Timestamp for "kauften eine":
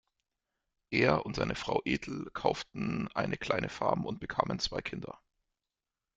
2.33-3.37